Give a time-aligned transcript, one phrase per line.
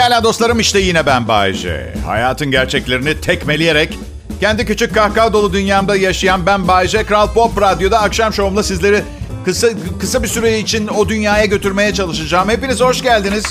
[0.00, 1.94] Pekala dostlarım işte yine ben Bayce.
[2.06, 3.98] Hayatın gerçeklerini tekmeleyerek
[4.40, 7.04] kendi küçük kahkaha dolu dünyamda yaşayan ben Bayce.
[7.04, 9.02] Kral Pop Radyo'da akşam şovumda sizleri
[9.44, 9.68] kısa
[10.00, 12.48] kısa bir süre için o dünyaya götürmeye çalışacağım.
[12.48, 13.44] Hepiniz hoş geldiniz.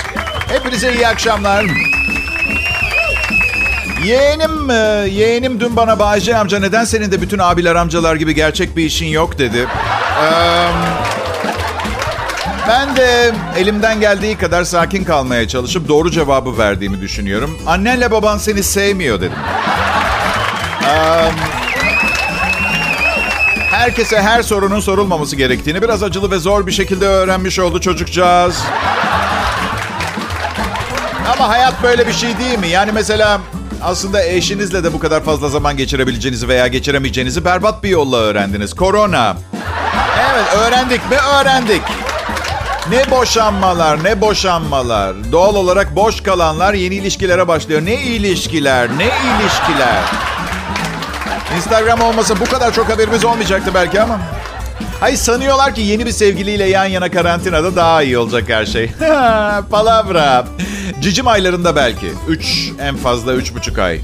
[0.48, 1.66] Hepinize iyi akşamlar.
[4.06, 4.74] Yeğenim, e,
[5.10, 9.08] yeğenim dün bana Bayce amca neden senin de bütün abiler amcalar gibi gerçek bir işin
[9.08, 9.68] yok dedi.
[10.22, 11.19] Eee...
[12.70, 17.58] Ben de elimden geldiği kadar sakin kalmaya çalışıp doğru cevabı verdiğimi düşünüyorum.
[17.68, 19.38] Annenle baban seni sevmiyor dedim.
[20.84, 21.32] Ee,
[23.72, 28.64] herkese her sorunun sorulmaması gerektiğini biraz acılı ve zor bir şekilde öğrenmiş oldu çocukcağız.
[31.34, 32.68] Ama hayat böyle bir şey değil mi?
[32.68, 33.42] Yani mesela
[33.84, 38.74] aslında eşinizle de bu kadar fazla zaman geçirebileceğinizi veya geçiremeyeceğinizi berbat bir yolla öğrendiniz.
[38.74, 39.38] Korona.
[40.32, 41.18] Evet öğrendik mi?
[41.40, 41.82] Öğrendik.
[42.90, 45.32] Ne boşanmalar, ne boşanmalar.
[45.32, 47.86] Doğal olarak boş kalanlar yeni ilişkilere başlıyor.
[47.86, 50.04] Ne ilişkiler, ne ilişkiler.
[51.58, 54.20] Instagram olmasa bu kadar çok haberimiz olmayacaktı belki ama.
[55.00, 58.92] Hayır sanıyorlar ki yeni bir sevgiliyle yan yana karantinada daha iyi olacak her şey.
[59.72, 60.46] Palavra.
[61.02, 62.12] Cicim aylarında belki.
[62.28, 64.00] Üç, en fazla üç buçuk ay.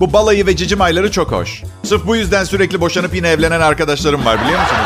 [0.00, 1.62] Bu balayı ve cicim ayları çok hoş.
[1.82, 4.82] Sırf bu yüzden sürekli boşanıp yine evlenen arkadaşlarım var biliyor musunuz?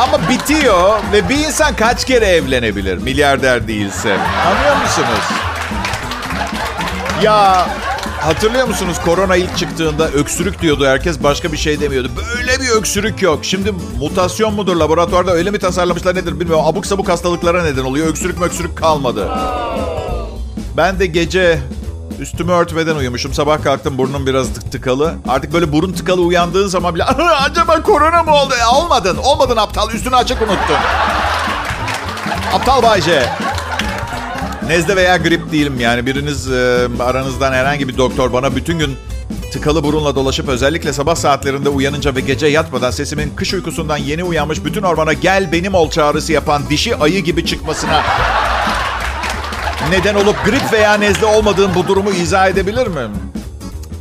[0.00, 4.18] Ama bitiyor ve bir insan kaç kere evlenebilir milyarder değilse?
[4.46, 5.24] Anlıyor musunuz?
[7.22, 7.68] Ya
[8.20, 12.08] hatırlıyor musunuz korona ilk çıktığında öksürük diyordu herkes başka bir şey demiyordu.
[12.16, 13.44] Böyle bir öksürük yok.
[13.44, 16.64] Şimdi mutasyon mudur laboratuvarda öyle mi tasarlamışlar nedir bilmiyorum.
[16.66, 18.06] Abuk sabuk hastalıklara neden oluyor.
[18.06, 19.28] Öksürük mü öksürük kalmadı.
[20.76, 21.58] Ben de gece
[22.20, 23.34] Üstümü örtmeden uyumuşum.
[23.34, 25.14] Sabah kalktım burnum biraz tık tıkalı.
[25.28, 28.54] Artık böyle burun tıkalı uyandığın zaman bile acaba korona mı oldu?
[28.60, 29.16] E, olmadın.
[29.16, 29.90] Olmadın aptal.
[29.90, 30.76] Üstünü açık unuttun.
[32.54, 33.28] aptal Bayce.
[34.66, 36.06] Nezle veya grip değilim yani.
[36.06, 38.96] Biriniz e, aranızdan herhangi bir doktor bana bütün gün
[39.52, 44.64] tıkalı burunla dolaşıp özellikle sabah saatlerinde uyanınca ve gece yatmadan sesimin kış uykusundan yeni uyanmış
[44.64, 48.02] bütün ormana gel benim ol çağrısı yapan dişi ayı gibi çıkmasına
[49.90, 53.00] neden olup grip veya nezle olmadığım bu durumu izah edebilir mi?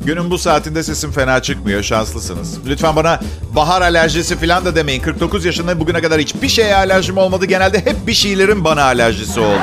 [0.05, 1.83] Günün bu saatinde sesim fena çıkmıyor.
[1.83, 2.57] Şanslısınız.
[2.67, 3.19] Lütfen bana
[3.55, 5.01] bahar alerjisi falan da demeyin.
[5.01, 7.45] 49 yaşında bugüne kadar hiçbir şeye alerjim olmadı.
[7.45, 9.59] Genelde hep bir şeylerin bana alerjisi oldu.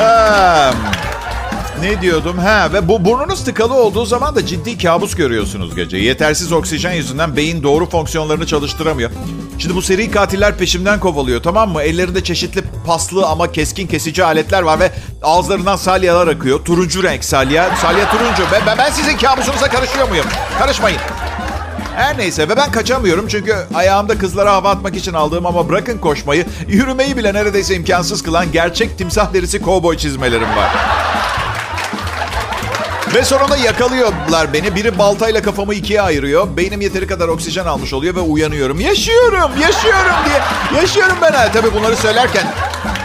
[0.00, 0.70] Ee,
[1.80, 2.38] ne diyordum?
[2.38, 5.96] Ha ve bu burnunuz tıkalı olduğu zaman da ciddi kabus görüyorsunuz gece.
[5.96, 9.10] Yetersiz oksijen yüzünden beyin doğru fonksiyonlarını çalıştıramıyor.
[9.58, 11.82] Şimdi bu seri katiller peşimden kovalıyor tamam mı?
[11.82, 14.90] Ellerinde çeşitli paslı ama keskin kesici aletler var ve
[15.22, 16.64] ağızlarından salyalar akıyor.
[16.64, 17.76] Turuncu renk salya.
[17.76, 18.42] Salya turuncu.
[18.52, 20.26] Ben, ben, ben sizin kabusunuza karışıyor muyum?
[20.58, 20.98] Karışmayın.
[21.96, 26.46] Her neyse ve ben kaçamıyorum çünkü ayağımda kızlara hava atmak için aldığım ama bırakın koşmayı,
[26.68, 30.70] yürümeyi bile neredeyse imkansız kılan gerçek timsah derisi kovboy çizmelerim var.
[33.14, 34.74] Ve sonunda yakalıyorlar beni.
[34.74, 36.56] Biri baltayla kafamı ikiye ayırıyor.
[36.56, 38.80] Beynim yeteri kadar oksijen almış oluyor ve uyanıyorum.
[38.80, 40.40] Yaşıyorum, yaşıyorum diye.
[40.80, 41.48] Yaşıyorum ben ha.
[41.52, 42.46] Tabii bunları söylerken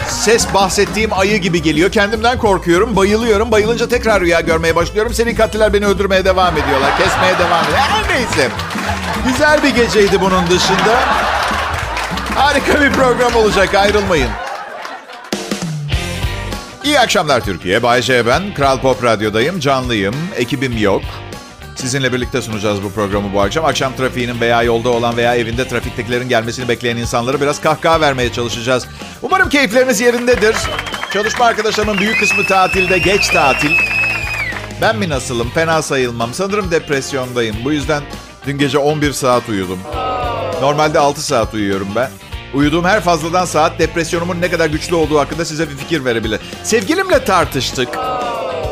[0.10, 1.92] ses bahsettiğim ayı gibi geliyor.
[1.92, 3.52] Kendimden korkuyorum, bayılıyorum.
[3.52, 5.14] Bayılınca tekrar rüya görmeye başlıyorum.
[5.14, 6.98] Seri katiller beni öldürmeye devam ediyorlar.
[6.98, 7.90] Kesmeye devam ediyorlar.
[7.90, 8.50] Her neyse.
[9.28, 11.00] Güzel bir geceydi bunun dışında.
[12.36, 13.76] Harika bir program olacak.
[13.76, 14.30] Ayrılmayın.
[16.88, 17.84] İyi akşamlar Türkiye.
[17.84, 18.54] Bay ben.
[18.54, 19.60] Kral Pop Radyo'dayım.
[19.60, 20.16] Canlıyım.
[20.36, 21.02] Ekibim yok.
[21.76, 23.66] Sizinle birlikte sunacağız bu programı bu akşam.
[23.66, 28.88] Akşam trafiğinin veya yolda olan veya evinde trafiktekilerin gelmesini bekleyen insanlara biraz kahkaha vermeye çalışacağız.
[29.22, 30.56] Umarım keyifleriniz yerindedir.
[31.14, 33.72] Çalışma arkadaşlarımın büyük kısmı tatilde, geç tatil.
[34.82, 35.50] Ben mi nasılım?
[35.50, 36.34] Fena sayılmam.
[36.34, 37.56] Sanırım depresyondayım.
[37.66, 38.04] Bu yüzden
[38.46, 39.80] dün gece 11 saat uyudum.
[40.62, 42.10] Normalde 6 saat uyuyorum ben.
[42.54, 46.40] Uyuduğum her fazladan saat depresyonumun ne kadar güçlü olduğu hakkında size bir fikir verebilir.
[46.64, 47.90] Sevgilimle tartıştık.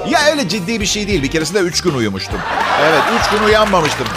[0.10, 1.24] Ya öyle ciddi bir şey değil.
[1.24, 2.40] Bir keresinde 3 gün uyumuştum.
[2.82, 3.02] Evet
[3.34, 4.08] 3 gün uyanmamıştım.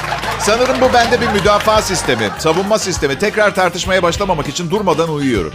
[0.40, 3.18] Sanırım bu bende bir müdafaa sistemi, savunma sistemi.
[3.18, 5.52] Tekrar tartışmaya başlamamak için durmadan uyuyorum.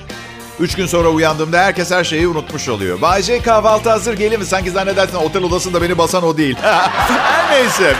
[0.59, 3.01] Üç gün sonra uyandığımda herkes her şeyi unutmuş oluyor.
[3.01, 4.45] Bayce kahvaltı hazır gelir mi?
[4.45, 6.55] Sanki zannedersin otel odasında beni basan o değil.
[6.61, 7.95] her neyse.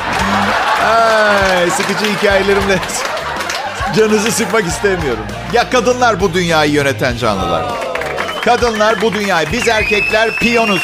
[0.85, 2.79] Ay, sıkıcı hikayelerimle
[3.95, 5.23] canınızı sıkmak istemiyorum.
[5.53, 7.65] Ya kadınlar bu dünyayı yöneten canlılar.
[8.45, 10.81] Kadınlar bu dünyayı, biz erkekler piyonuz.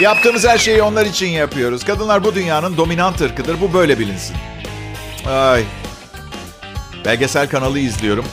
[0.00, 1.84] Yaptığımız her şeyi onlar için yapıyoruz.
[1.84, 3.60] Kadınlar bu dünyanın dominant ırkıdır.
[3.60, 4.36] Bu böyle bilinsin.
[5.30, 5.64] Ay.
[7.04, 8.24] Belgesel kanalı izliyorum.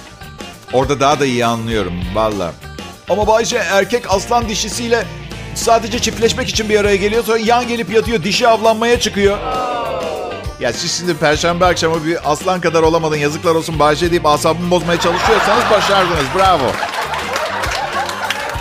[0.74, 2.52] Orada daha da iyi anlıyorum valla.
[3.10, 5.06] Ama Bayce erkek aslan dişisiyle
[5.56, 7.24] sadece çiftleşmek için bir araya geliyor.
[7.24, 8.24] Sonra yan gelip yatıyor.
[8.24, 9.38] Dişi avlanmaya çıkıyor.
[10.60, 13.16] Ya siz şimdi perşembe akşamı bir aslan kadar olamadın.
[13.16, 16.26] Yazıklar olsun Bayce deyip asabımı bozmaya çalışıyorsanız başardınız.
[16.38, 16.72] Bravo.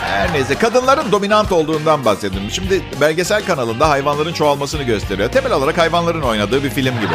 [0.01, 2.51] Her neyse kadınların dominant olduğundan bahsedildim.
[2.51, 5.31] Şimdi belgesel kanalında hayvanların çoğalmasını gösteriyor.
[5.31, 7.15] Temel olarak hayvanların oynadığı bir film gibi.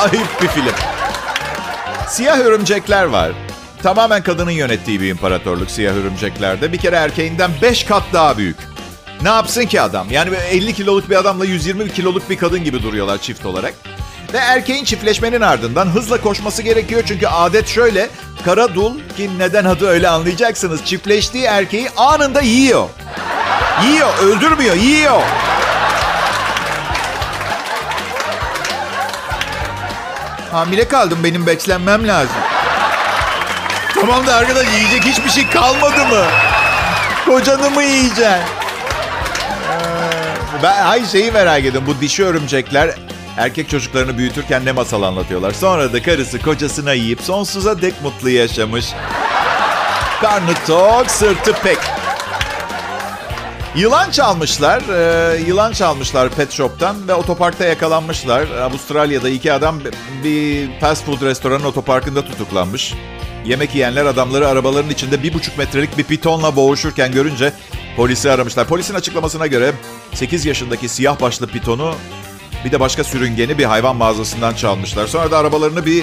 [0.00, 0.74] Ayıp bir film.
[2.08, 3.32] Siyah örümcekler var.
[3.82, 6.72] Tamamen kadının yönettiği bir imparatorluk siyah örümceklerde.
[6.72, 8.56] Bir kere erkeğinden 5 kat daha büyük.
[9.22, 10.06] Ne yapsın ki adam?
[10.10, 13.74] Yani 50 kiloluk bir adamla 120 kiloluk bir kadın gibi duruyorlar çift olarak.
[14.32, 17.02] Ve erkeğin çiftleşmenin ardından hızla koşması gerekiyor.
[17.06, 18.08] Çünkü adet şöyle.
[18.44, 20.84] Kara dul ki neden adı öyle anlayacaksınız.
[20.84, 22.88] Çiftleştiği erkeği anında yiyor.
[23.84, 25.22] Yiyor, öldürmüyor, yiyor.
[30.52, 32.36] Hamile kaldım, benim beslenmem lazım.
[33.94, 36.24] Tamam da arkadaş yiyecek hiçbir şey kalmadı mı?
[37.26, 38.59] Kocanı mı yiyeceksin?
[40.60, 41.84] Ee, ben hay şeyi merak ediyorum.
[41.86, 42.90] Bu dişi örümcekler
[43.36, 45.52] erkek çocuklarını büyütürken ne masal anlatıyorlar.
[45.52, 48.86] Sonra da karısı kocasına yiyip sonsuza dek mutlu yaşamış.
[50.20, 51.78] Karnı tok, sırtı pek.
[53.76, 54.82] Yılan çalmışlar.
[54.88, 58.48] E, yılan çalmışlar pet shop'tan ve otoparkta yakalanmışlar.
[58.50, 59.80] Avustralya'da iki adam
[60.24, 62.94] bir fast food restoranın otoparkında tutuklanmış.
[63.44, 67.52] Yemek yiyenler adamları arabaların içinde bir buçuk metrelik bir pitonla boğuşurken görünce
[67.96, 68.66] polisi aramışlar.
[68.66, 69.72] Polisin açıklamasına göre
[70.14, 71.94] 8 yaşındaki siyah başlı pitonu
[72.64, 75.06] bir de başka sürüngeni bir hayvan mağazasından çalmışlar.
[75.06, 76.00] Sonra da arabalarını bir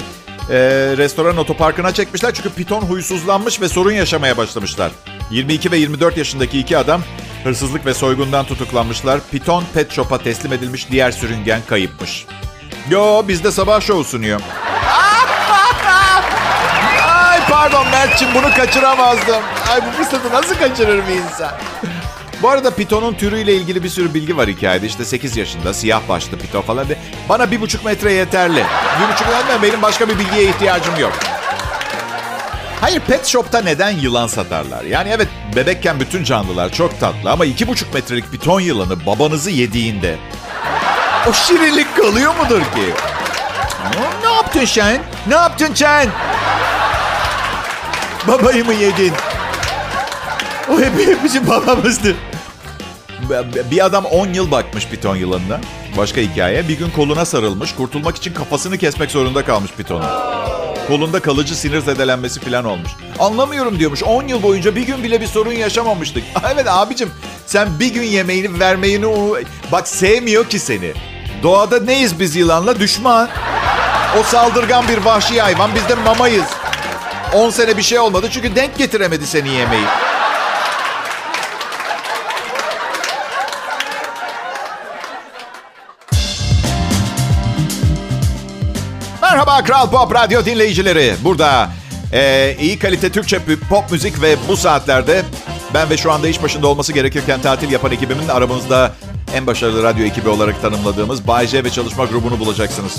[0.50, 0.56] e,
[0.96, 2.34] restoran otoparkına çekmişler.
[2.34, 4.92] Çünkü piton huysuzlanmış ve sorun yaşamaya başlamışlar.
[5.30, 7.02] 22 ve 24 yaşındaki iki adam
[7.44, 9.20] hırsızlık ve soygundan tutuklanmışlar.
[9.30, 12.26] Piton pet shop'a teslim edilmiş diğer sürüngen kayıpmış.
[12.90, 14.40] Yo bizde sabah şovu sunuyor.
[17.50, 19.42] Pardon Mert'ciğim bunu kaçıramazdım.
[19.72, 21.50] Ay bu fırsatı nasıl kaçırır bir insan?
[22.42, 24.86] Bu arada pitonun türüyle ilgili bir sürü bilgi var hikayede.
[24.86, 26.86] İşte 8 yaşında siyah başlı piton falan.
[27.28, 28.64] Bana bir buçuk metre yeterli.
[29.00, 31.12] Bir buçuk metre benim başka bir bilgiye ihtiyacım yok.
[32.80, 34.84] Hayır pet shop'ta neden yılan satarlar?
[34.84, 40.16] Yani evet bebekken bütün canlılar çok tatlı ama iki buçuk metrelik piton yılanı babanızı yediğinde
[41.28, 42.94] o şirinlik kalıyor mudur ki?
[44.24, 44.98] Ne yaptın sen?
[45.26, 46.08] Ne yaptın sen?
[48.28, 49.12] Babayı mı yedin?
[50.70, 50.92] O hep,
[51.34, 52.16] hep babamızdı.
[53.70, 55.60] Bir adam 10 yıl bakmış piton yılanına.
[55.96, 56.68] Başka hikaye.
[56.68, 57.74] Bir gün koluna sarılmış.
[57.74, 60.06] Kurtulmak için kafasını kesmek zorunda kalmış pitonun.
[60.88, 62.90] Kolunda kalıcı sinir zedelenmesi falan olmuş.
[63.18, 64.02] Anlamıyorum diyormuş.
[64.02, 66.24] 10 yıl boyunca bir gün bile bir sorun yaşamamıştık.
[66.54, 67.10] evet abicim
[67.46, 69.06] sen bir gün yemeğini vermeyini
[69.72, 70.92] bak sevmiyor ki seni.
[71.42, 72.80] Doğada neyiz biz yılanla?
[72.80, 73.28] Düşman.
[74.20, 75.70] O saldırgan bir vahşi hayvan.
[75.74, 76.46] Biz de mamayız.
[77.34, 79.84] 10 sene bir şey olmadı çünkü denk getiremedi seni yemeği.
[89.22, 91.14] Merhaba Kral Pop Radyo dinleyicileri.
[91.24, 91.70] Burada
[92.12, 93.40] e, iyi kalite Türkçe
[93.70, 95.22] pop müzik ve bu saatlerde
[95.74, 98.92] ben ve şu anda iş başında olması gerekirken tatil yapan ekibimin aramızda
[99.34, 102.92] en başarılı radyo ekibi olarak tanımladığımız Bay J ve çalışma grubunu bulacaksınız.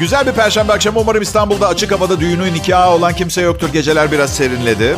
[0.00, 3.68] Güzel bir perşembe akşamı umarım İstanbul'da açık havada düğünü nikahı olan kimse yoktur.
[3.72, 4.96] Geceler biraz serinledi.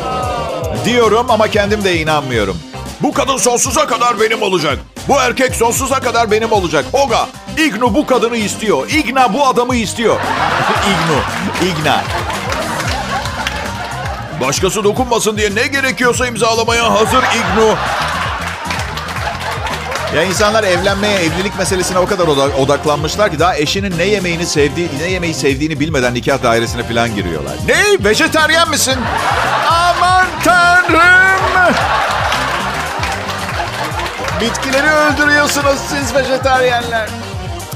[0.85, 2.57] Diyorum ama kendim de inanmıyorum.
[3.01, 4.79] Bu kadın sonsuza kadar benim olacak.
[5.07, 6.85] Bu erkek sonsuza kadar benim olacak.
[6.91, 7.27] Hoga,
[7.57, 8.89] Ignu bu kadını istiyor.
[8.89, 10.15] Igna bu adamı istiyor.
[10.87, 11.19] Ignu,
[11.71, 12.03] Igna.
[14.41, 17.75] Başkası dokunmasın diye ne gerekiyorsa imzalamaya hazır Ignu.
[20.15, 22.27] Ya insanlar evlenmeye, evlilik meselesine o kadar
[22.57, 27.53] odaklanmışlar ki daha eşinin ne yemeğini sevdiği, ne yemeği sevdiğini bilmeden nikah dairesine falan giriyorlar.
[27.67, 28.05] Ne?
[28.05, 28.95] Vejeteryen misin?
[29.69, 31.73] Aman tanrım!
[34.41, 37.09] Bitkileri öldürüyorsunuz siz vejeteryenler.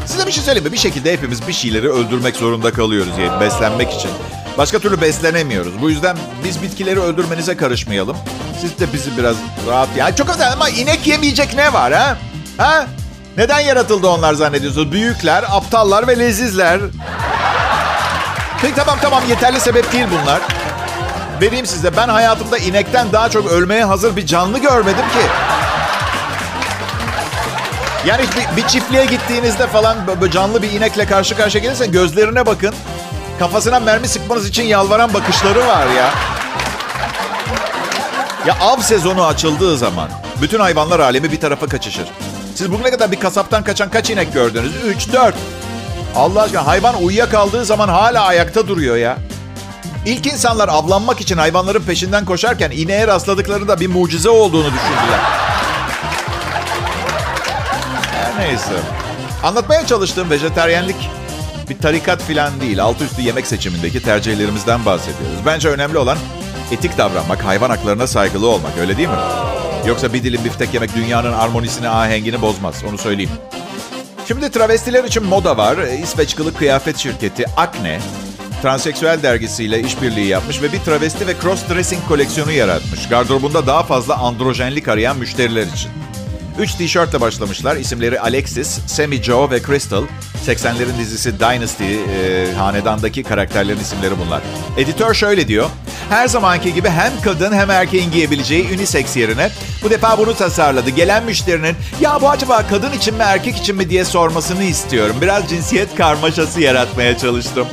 [0.06, 0.74] Size bir şey söyleyeyim mi?
[0.74, 4.12] Bir şekilde hepimiz bir şeyleri öldürmek zorunda kalıyoruz yani beslenmek için.
[4.58, 5.82] Başka türlü beslenemiyoruz.
[5.82, 8.18] Bu yüzden biz bitkileri öldürmenize karışmayalım.
[8.62, 9.36] Siz de bizi biraz
[9.68, 9.90] rahat...
[9.98, 12.18] Ya çok özel ama inek yemeyecek ne var ha?
[12.58, 12.88] Ha?
[13.38, 14.92] Neden yaratıldı onlar zannediyorsunuz?
[14.92, 16.80] Büyükler, aptallar ve lezizler.
[18.62, 20.42] Peki tamam tamam yeterli sebep değil bunlar.
[21.42, 25.28] Vereyim size ben hayatımda inekten daha çok ölmeye hazır bir canlı görmedim ki.
[28.06, 29.98] Yani bir, bir çiftliğe gittiğinizde falan
[30.34, 32.76] canlı bir inekle karşı karşıya gelirsen gözlerine bakın.
[33.40, 36.12] Kafasına mermi sıkmanız için yalvaran bakışları var ya.
[38.48, 40.10] Ya av sezonu açıldığı zaman
[40.42, 42.08] bütün hayvanlar alemi bir tarafa kaçışır.
[42.58, 44.72] Siz bugüne kadar bir kasaptan kaçan kaç inek gördünüz?
[44.86, 45.36] 3, 4.
[46.16, 49.18] Allah aşkına hayvan uyuyakaldığı zaman hala ayakta duruyor ya.
[50.06, 55.20] İlk insanlar avlanmak için hayvanların peşinden koşarken ineğe rastladıklarında bir mucize olduğunu düşündüler.
[58.12, 58.74] Her neyse.
[59.44, 61.10] Anlatmaya çalıştığım vejeteryenlik
[61.70, 62.84] bir tarikat filan değil.
[62.84, 65.40] Altı üstü yemek seçimindeki tercihlerimizden bahsediyoruz.
[65.46, 66.18] Bence önemli olan
[66.72, 69.16] Etik davranmak, hayvan haklarına saygılı olmak öyle değil mi?
[69.88, 72.84] Yoksa bir dilim biftek yemek dünyanın armonisini, ahengini bozmaz.
[72.90, 73.32] Onu söyleyeyim.
[74.28, 75.78] Şimdi travestiler için moda var.
[76.04, 78.00] İsveç kılık kıyafet şirketi Acne,
[78.62, 83.08] transseksüel dergisiyle işbirliği yapmış ve bir travesti ve cross-dressing koleksiyonu yaratmış.
[83.10, 85.92] Gardırobunda daha fazla androjenlik arayan müşteriler için.
[86.60, 87.76] Üç tişörtle başlamışlar.
[87.76, 90.04] İsimleri Alexis, Sammy Joe ve Crystal.
[90.48, 94.42] 80'lerin dizisi Dynasty e, hanedandaki karakterlerin isimleri bunlar.
[94.78, 95.70] Editör şöyle diyor.
[96.10, 99.50] Her zamanki gibi hem kadın hem erkeğin giyebileceği unisex yerine
[99.84, 100.90] bu defa bunu tasarladı.
[100.90, 105.16] Gelen müşterinin ya bu acaba kadın için mi erkek için mi diye sormasını istiyorum.
[105.22, 107.68] Biraz cinsiyet karmaşası yaratmaya çalıştım.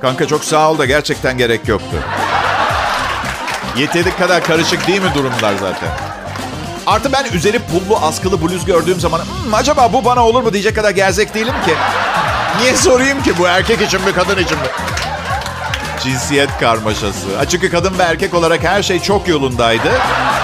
[0.00, 1.96] Kanka çok sağ ol da gerçekten gerek yoktu.
[3.78, 5.88] Yeterli kadar karışık değil mi durumlar zaten?
[6.86, 10.76] Artı ben üzeri pullu askılı bluz gördüğüm zaman hmm, acaba bu bana olur mu diyecek
[10.76, 11.74] kadar gerzek değilim ki.
[12.60, 14.66] Niye sorayım ki bu erkek için mi kadın için mi?
[16.02, 17.26] Cinsiyet karmaşası.
[17.50, 19.90] Çünkü kadın ve erkek olarak her şey çok yolundaydı.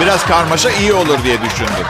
[0.00, 1.86] Biraz karmaşa iyi olur diye düşündüm.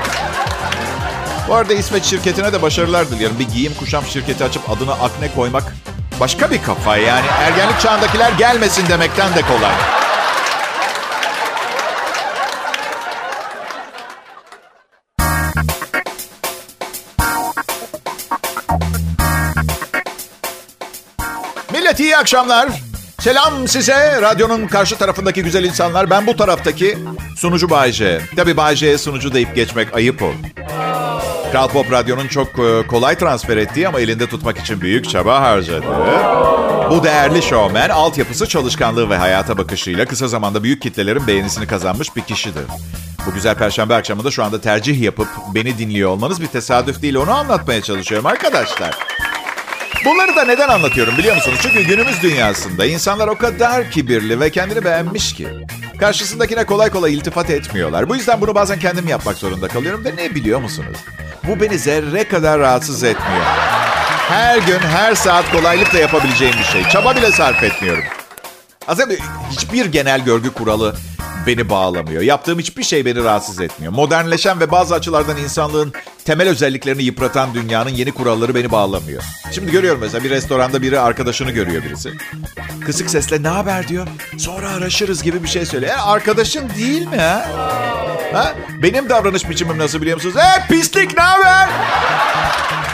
[1.49, 3.39] Bu arada İsveç şirketine de başarılar diliyorum.
[3.39, 5.75] Bir giyim kuşam şirketi açıp adına akne koymak
[6.21, 7.27] başka bir kafa yani.
[7.41, 10.00] Ergenlik çağındakiler gelmesin demekten de kolay.
[22.01, 22.69] Millet iyi akşamlar.
[23.21, 24.23] Selam size.
[24.23, 26.11] Radyonun karşı tarafındaki güzel insanlar.
[26.11, 26.99] Ben bu taraftaki
[27.37, 28.21] sunucu Bayce.
[28.37, 30.33] Tabii Bayce'ye sunucu deyip geçmek ayıp o.
[31.53, 35.87] Kral Pop Radyo'nun çok e, kolay transfer ettiği ama elinde tutmak için büyük çaba harcadı.
[36.91, 42.23] Bu değerli şovmen altyapısı çalışkanlığı ve hayata bakışıyla kısa zamanda büyük kitlelerin beğenisini kazanmış bir
[42.23, 42.65] kişidir.
[43.27, 47.15] Bu güzel perşembe akşamında şu anda tercih yapıp beni dinliyor olmanız bir tesadüf değil.
[47.15, 48.99] Onu anlatmaya çalışıyorum arkadaşlar.
[50.05, 51.59] Bunları da neden anlatıyorum biliyor musunuz?
[51.63, 55.49] Çünkü günümüz dünyasında insanlar o kadar kibirli ve kendini beğenmiş ki.
[55.99, 58.09] Karşısındakine kolay kolay iltifat etmiyorlar.
[58.09, 60.05] Bu yüzden bunu bazen kendim yapmak zorunda kalıyorum.
[60.05, 60.97] Ve ne biliyor musunuz?
[61.45, 63.45] Bu beni zerre kadar rahatsız etmiyor.
[64.29, 66.85] Her gün, her saat kolaylıkla yapabileceğim bir şey.
[66.89, 68.05] Çaba bile sarf etmiyorum.
[68.89, 69.15] Aslında
[69.51, 70.95] hiçbir genel görgü kuralı
[71.47, 72.23] beni bağlamıyor.
[72.23, 73.93] Yaptığım hiçbir şey beni rahatsız etmiyor.
[73.93, 75.93] Modernleşen ve bazı açılardan insanlığın
[76.31, 79.23] temel özelliklerini yıpratan dünyanın yeni kuralları beni bağlamıyor.
[79.53, 82.13] Şimdi görüyorum mesela bir restoranda biri arkadaşını görüyor birisi.
[82.87, 84.07] Kısık sesle ne haber diyor.
[84.39, 85.93] Sonra araşırız gibi bir şey söylüyor.
[85.93, 87.49] E, arkadaşın değil mi ha?
[88.33, 88.53] ha?
[88.83, 90.35] Benim davranış biçimim nasıl biliyor musunuz?
[90.39, 91.69] Hey pislik ne haber?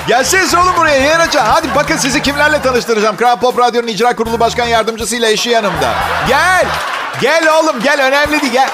[0.09, 1.41] Gelseniz oğlum buraya yer açın.
[1.41, 3.17] Hadi bakın sizi kimlerle tanıştıracağım.
[3.17, 5.95] Kral Pop Radyo'nun icra kurulu başkan yardımcısıyla eşi yanımda.
[6.29, 6.67] Gel.
[7.21, 8.71] Gel oğlum gel önemli değil gel.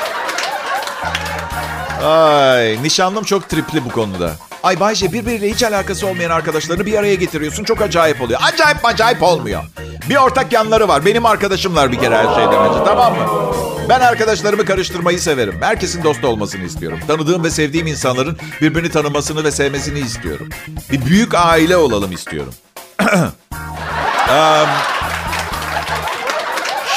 [2.05, 4.33] Ay nişanlım çok tripli bu konuda.
[4.63, 7.65] Ay Bayce birbiriyle hiç alakası olmayan arkadaşlarını bir araya getiriyorsun.
[7.65, 8.41] Çok acayip oluyor.
[8.43, 9.63] Acayip acayip olmuyor.
[10.09, 11.05] Bir ortak yanları var.
[11.05, 13.53] Benim arkadaşımlar bir kere her şeyden önce tamam mı?
[13.89, 15.59] Ben arkadaşlarımı karıştırmayı severim.
[15.61, 17.01] Herkesin dost olmasını istiyorum.
[17.07, 20.49] Tanıdığım ve sevdiğim insanların birbirini tanımasını ve sevmesini istiyorum.
[20.93, 22.55] Bir büyük aile olalım istiyorum.
[23.03, 24.69] um,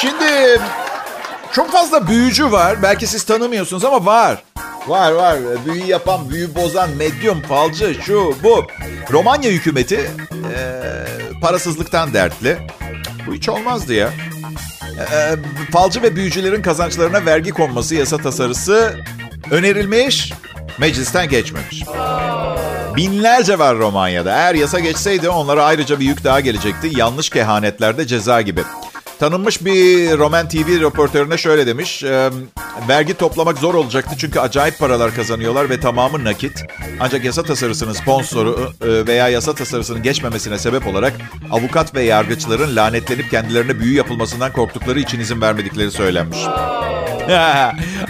[0.00, 0.60] şimdi
[1.52, 2.82] çok fazla büyücü var.
[2.82, 4.42] Belki siz tanımıyorsunuz ama var.
[4.88, 5.38] Var var.
[5.66, 8.66] Büyü yapan, büyü bozan, medyum, falcı, şu bu.
[9.12, 10.10] Romanya hükümeti
[10.54, 10.60] e,
[11.40, 12.58] parasızlıktan dertli.
[13.26, 14.10] Bu hiç olmazdı ya.
[15.12, 15.36] E,
[15.72, 18.94] falcı ve büyücülerin kazançlarına vergi konması yasa tasarısı
[19.50, 20.32] önerilmiş,
[20.78, 21.84] meclisten geçmemiş.
[22.96, 24.30] Binlerce var Romanya'da.
[24.30, 26.90] Eğer yasa geçseydi onlara ayrıca bir yük daha gelecekti.
[26.96, 28.62] Yanlış kehanetlerde ceza gibi.
[29.18, 32.04] Tanınmış bir Roman TV röportörüne şöyle demiş.
[32.04, 32.30] E,
[32.88, 36.64] vergi toplamak zor olacaktı çünkü acayip paralar kazanıyorlar ve tamamı nakit.
[37.00, 41.12] Ancak yasa tasarısının sponsoru e, veya yasa tasarısının geçmemesine sebep olarak
[41.50, 46.38] avukat ve yargıçların lanetlenip kendilerine büyü yapılmasından korktukları için izin vermedikleri söylenmiş.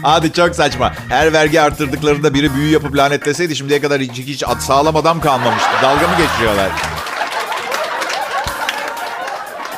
[0.03, 0.93] Hadi çok saçma.
[1.09, 5.71] Her vergi arttırdıklarında biri büyü yapıp lanetleseydi şimdiye kadar hiç, hiç sağlam adam kalmamıştı.
[5.83, 6.71] Dalga mı geçiyorlar?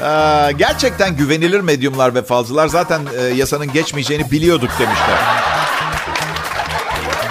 [0.03, 5.19] Ee, gerçekten güvenilir medyumlar ve falcılar zaten e, yasanın geçmeyeceğini biliyorduk demişler.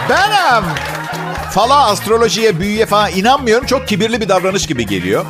[0.09, 0.65] Ben um,
[1.51, 3.65] fala, astrolojiye, büyüye falan inanmıyorum.
[3.65, 5.25] Çok kibirli bir davranış gibi geliyor.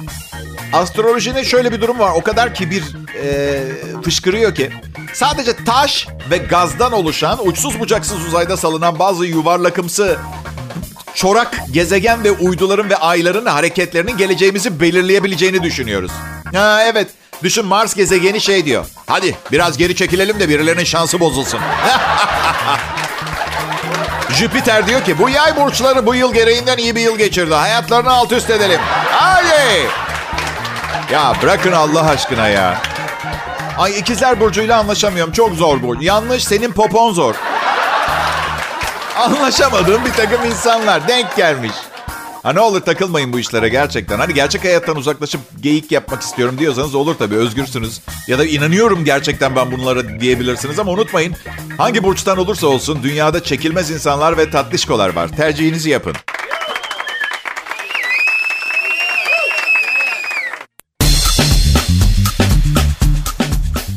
[0.73, 2.11] Astrolojinin şöyle bir durum var.
[2.15, 2.83] O kadar kibir
[3.23, 3.59] e,
[4.03, 4.71] fışkırıyor ki.
[5.13, 10.17] Sadece taş ve gazdan oluşan, uçsuz bucaksız uzayda salınan bazı yuvarlakımsı
[11.13, 16.11] çorak gezegen ve uyduların ve ayların hareketlerinin geleceğimizi belirleyebileceğini düşünüyoruz.
[16.53, 17.07] Ha evet.
[17.43, 18.85] Düşün Mars gezegeni şey diyor.
[19.07, 21.59] Hadi biraz geri çekilelim de birilerinin şansı bozulsun.
[24.29, 27.53] Jüpiter diyor ki bu yay burçları bu yıl gereğinden iyi bir yıl geçirdi.
[27.53, 28.79] Hayatlarını alt üst edelim.
[29.11, 29.87] Hadi.
[31.13, 32.77] Ya bırakın Allah aşkına ya.
[33.77, 35.33] Ay ikizler burcuyla anlaşamıyorum.
[35.33, 36.03] Çok zor bu.
[36.03, 37.35] Yanlış senin popon zor.
[39.17, 41.71] Anlaşamadığım bir takım insanlar denk gelmiş.
[42.47, 44.19] Ha ne olur takılmayın bu işlere gerçekten.
[44.19, 48.01] Hani gerçek hayattan uzaklaşıp geyik yapmak istiyorum diyorsanız olur tabii özgürsünüz.
[48.27, 51.35] Ya da inanıyorum gerçekten ben bunlara diyebilirsiniz ama unutmayın.
[51.77, 55.27] Hangi burçtan olursa olsun dünyada çekilmez insanlar ve tatlışkolar var.
[55.27, 56.13] Tercihinizi yapın.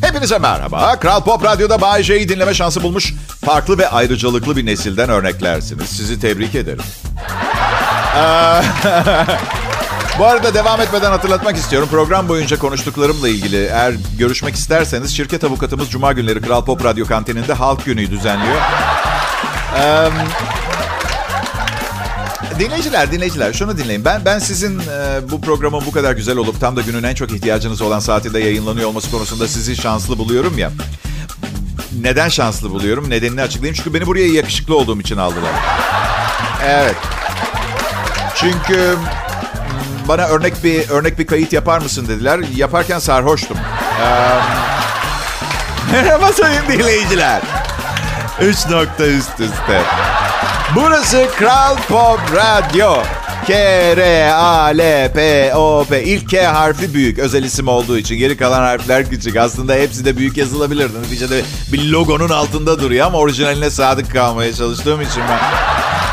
[0.02, 0.98] Hepinize merhaba.
[1.00, 3.14] Kral Pop Radyo'da Bay J'yi dinleme şansı bulmuş
[3.44, 5.88] farklı ve ayrıcalıklı bir nesilden örneklersiniz.
[5.88, 6.84] Sizi tebrik ederim.
[8.16, 8.20] Ee,
[10.18, 11.88] bu arada devam etmeden hatırlatmak istiyorum.
[11.90, 17.52] Program boyunca konuştuklarımla ilgili eğer görüşmek isterseniz şirket avukatımız Cuma günleri Kral Pop Radyo kantininde
[17.52, 18.56] Halk Günü düzenliyor.
[19.78, 20.08] Ee,
[22.58, 24.04] dinleyiciler, dinleyiciler şunu dinleyin.
[24.04, 27.32] Ben ben sizin e, bu programın bu kadar güzel olup tam da günün en çok
[27.32, 30.70] ihtiyacınız olan saatinde yayınlanıyor olması konusunda sizi şanslı buluyorum ya.
[32.00, 33.10] Neden şanslı buluyorum?
[33.10, 33.74] Nedenini açıklayayım.
[33.76, 35.52] Çünkü beni buraya yakışıklı olduğum için aldılar.
[36.64, 36.96] Evet.
[38.40, 38.96] Çünkü
[40.08, 42.40] bana örnek bir örnek bir kayıt yapar mısın dediler.
[42.56, 43.56] Yaparken sarhoştum.
[43.56, 44.38] Ee,
[45.92, 47.42] merhaba sayın dinleyiciler.
[48.40, 49.82] Üç nokta üst üste.
[50.74, 52.96] Burası Kral Pop Radyo.
[53.46, 54.82] K-R-A-L-P-O-P.
[56.04, 57.18] İlk K harfi büyük.
[57.18, 58.16] Özel isim olduğu için.
[58.16, 59.36] Geri kalan harfler küçük.
[59.36, 60.90] Aslında hepsi de büyük yazılabilir.
[61.02, 61.42] Neticede
[61.72, 65.38] bir logonun altında duruyor ama orijinaline sadık kalmaya çalıştığım için ben...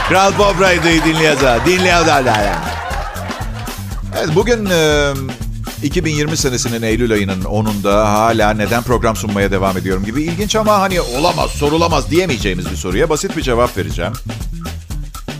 [0.09, 1.65] Kral Pop Radyo'yu dinleyeceğiz.
[1.65, 2.27] Dinleyeceğiz.
[4.17, 5.13] Evet bugün e,
[5.83, 11.01] 2020 senesinin Eylül ayının 10'unda hala neden program sunmaya devam ediyorum gibi ilginç ama hani
[11.01, 14.13] olamaz, sorulamaz diyemeyeceğimiz bir soruya basit bir cevap vereceğim.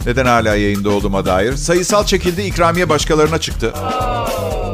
[0.05, 1.55] Neden hala yayında olduğuma dair.
[1.55, 3.73] Sayısal çekildi, ikramiye başkalarına çıktı.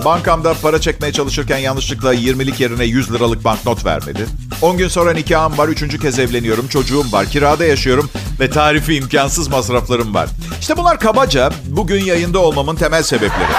[0.05, 4.25] Bankamda para çekmeye çalışırken yanlışlıkla 20'lik yerine 100 liralık banknot vermedi.
[4.61, 5.99] 10 gün sonra nikahım var, 3.
[6.01, 10.29] kez evleniyorum, çocuğum var, kirada yaşıyorum ve tarifi imkansız masraflarım var.
[10.59, 13.51] İşte bunlar kabaca bugün yayında olmamın temel sebepleri.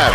[0.00, 0.14] Evet.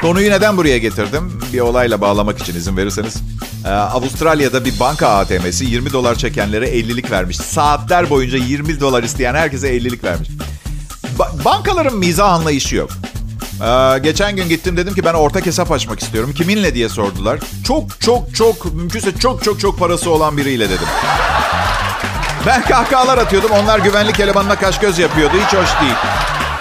[0.00, 1.40] Konuyu neden buraya getirdim?
[1.52, 3.16] Bir olayla bağlamak için izin verirseniz.
[3.64, 7.36] Ee, Avustralya'da bir banka ATM'si 20 dolar çekenlere 50'lik vermiş.
[7.36, 10.28] Saatler boyunca 20 dolar isteyen herkese 50'lik vermiş.
[11.22, 12.90] Ba- bankaların mizah anlayışı yok.
[13.62, 16.34] Ee, geçen gün gittim dedim ki ben ortak hesap açmak istiyorum.
[16.34, 17.38] Kiminle diye sordular.
[17.66, 20.86] Çok çok çok mümkünse çok çok çok parası olan biriyle dedim.
[22.46, 23.50] Ben kahkahalar atıyordum.
[23.50, 25.34] Onlar güvenlik elemanına kaş göz yapıyordu.
[25.36, 25.94] Hiç hoş değil.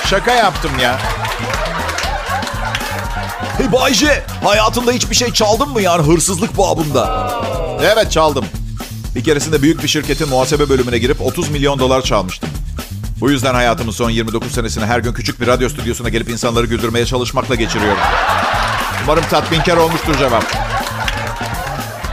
[0.05, 0.99] Şaka yaptım ya.
[3.57, 7.31] Hey Bayce, hayatında hiçbir şey çaldın mı yani hırsızlık babında?
[7.93, 8.45] Evet çaldım.
[9.15, 12.49] Bir keresinde büyük bir şirketin muhasebe bölümüne girip 30 milyon dolar çalmıştım.
[13.21, 17.05] Bu yüzden hayatımın son 29 senesini her gün küçük bir radyo stüdyosuna gelip insanları güldürmeye
[17.05, 18.01] çalışmakla geçiriyorum.
[19.03, 20.43] Umarım tatminkar olmuştur cevap.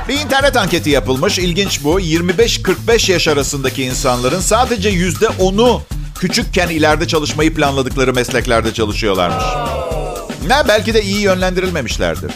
[0.09, 1.39] Bir internet anketi yapılmış.
[1.39, 2.01] İlginç bu.
[2.01, 5.83] 25-45 yaş arasındaki insanların sadece %10'u
[6.19, 9.45] küçükken ileride çalışmayı planladıkları mesleklerde çalışıyorlarmış.
[10.47, 12.33] Ne belki de iyi yönlendirilmemişlerdir.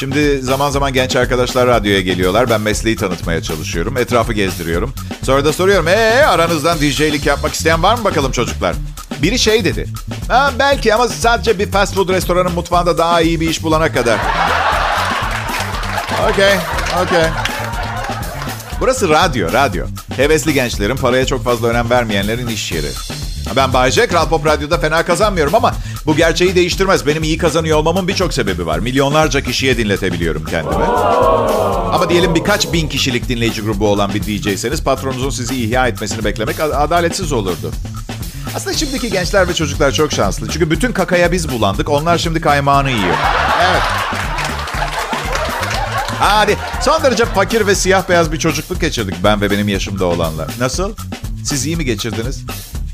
[0.00, 2.50] Şimdi zaman zaman genç arkadaşlar radyoya geliyorlar.
[2.50, 3.96] Ben mesleği tanıtmaya çalışıyorum.
[3.96, 4.94] Etrafı gezdiriyorum.
[5.22, 5.88] Sonra da soruyorum.
[5.88, 8.74] Eee aranızdan DJ'lik yapmak isteyen var mı bakalım çocuklar?
[9.22, 9.86] Biri şey dedi.
[10.28, 14.18] Ha, belki ama sadece bir fast food restoranın mutfağında daha iyi bir iş bulana kadar.
[16.30, 16.54] Okey,
[17.04, 17.24] okey.
[18.80, 19.86] Burası radyo, radyo.
[20.16, 22.90] Hevesli gençlerin, paraya çok fazla önem vermeyenlerin iş yeri.
[23.56, 25.74] Ben Bayce, Kral Pop Radyo'da fena kazanmıyorum ama
[26.10, 27.06] bu gerçeği değiştirmez.
[27.06, 28.78] Benim iyi kazanıyor olmamın birçok sebebi var.
[28.78, 30.84] Milyonlarca kişiye dinletebiliyorum kendimi.
[31.92, 36.60] Ama diyelim birkaç bin kişilik dinleyici grubu olan bir DJ'seniz patronunuzun sizi ihya etmesini beklemek
[36.60, 37.70] adaletsiz olurdu.
[38.54, 40.48] Aslında şimdiki gençler ve çocuklar çok şanslı.
[40.48, 41.88] Çünkü bütün kakaya biz bulandık.
[41.88, 43.16] Onlar şimdi kaymağını yiyor.
[43.70, 43.82] Evet.
[46.18, 50.48] Hadi son derece fakir ve siyah beyaz bir çocukluk geçirdik ben ve benim yaşımda olanlar.
[50.60, 50.94] Nasıl?
[51.44, 52.44] Siz iyi mi geçirdiniz?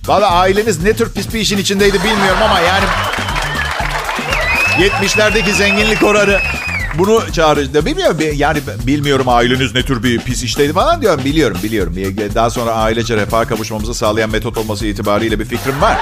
[0.06, 2.84] Valla aileniz ne tür pis bir işin içindeydi bilmiyorum ama yani...
[4.78, 6.38] 70'lerdeki zenginlik oranı
[6.98, 7.86] bunu çağrıştı.
[7.86, 11.24] Bilmiyorum yani bilmiyorum aileniz ne tür bir pis işteydi falan diyorum.
[11.24, 11.94] Biliyorum biliyorum.
[12.34, 15.98] Daha sonra ailece refah kavuşmamızı sağlayan metot olması itibariyle bir fikrim var.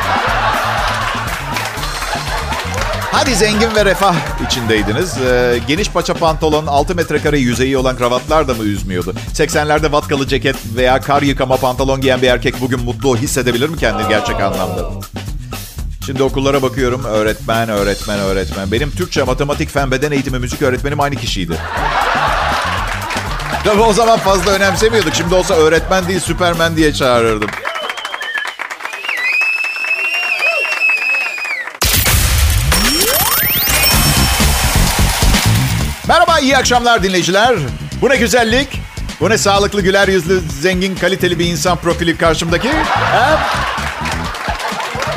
[3.14, 4.14] Hadi zengin ve refah
[4.46, 5.18] içindeydiniz.
[5.18, 9.14] Ee, geniş paça pantolon, 6 metrekare yüzeyi olan kravatlar da mı üzmüyordu?
[9.35, 14.09] 80'lerde vatkalı ceket veya kar yıkama pantolon giyen bir erkek bugün mutlu hissedebilir mi kendini
[14.09, 14.90] gerçek anlamda?
[16.07, 17.05] Şimdi okullara bakıyorum.
[17.05, 18.72] Öğretmen, öğretmen, öğretmen.
[18.72, 21.57] Benim Türkçe, matematik, fen, beden eğitimi, müzik öğretmenim aynı kişiydi.
[23.64, 25.14] Tabii o zaman fazla önemsemiyorduk.
[25.14, 27.50] Şimdi olsa öğretmen değil, süpermen diye çağırırdım.
[36.44, 37.54] İyi akşamlar dinleyiciler.
[38.00, 38.68] Bu ne güzellik.
[39.20, 42.72] Bu ne sağlıklı, güler yüzlü, zengin, kaliteli bir insan profili karşımdaki.
[42.72, 43.40] Ha?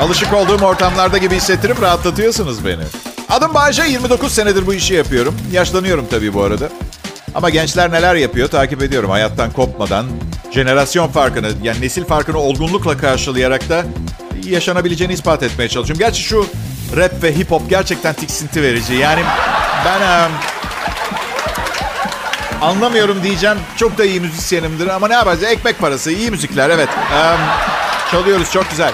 [0.01, 2.83] Alışık olduğum ortamlarda gibi hissettirip rahatlatıyorsunuz beni.
[3.29, 5.35] Adım Bayce, 29 senedir bu işi yapıyorum.
[5.51, 6.69] Yaşlanıyorum tabii bu arada.
[7.35, 9.09] Ama gençler neler yapıyor takip ediyorum.
[9.09, 10.05] Hayattan kopmadan,
[10.51, 13.85] jenerasyon farkını, yani nesil farkını olgunlukla karşılayarak da
[14.45, 15.99] yaşanabileceğini ispat etmeye çalışıyorum.
[15.99, 16.45] Gerçi şu
[16.97, 18.93] rap ve hip hop gerçekten tiksinti verici.
[18.93, 19.21] Yani
[19.85, 20.31] ben...
[22.57, 23.57] Um, anlamıyorum diyeceğim.
[23.75, 25.43] Çok da iyi müzisyenimdir ama ne yapacağız?
[25.43, 26.89] Ekmek parası, iyi müzikler evet.
[26.89, 27.39] Um,
[28.11, 28.93] çalıyoruz çok güzel.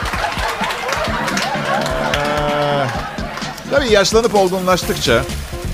[2.16, 2.86] Ee,
[3.72, 5.24] tabii yaşlanıp olgunlaştıkça